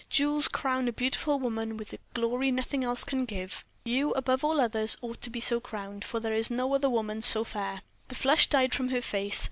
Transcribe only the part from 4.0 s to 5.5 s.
above all others, ought to be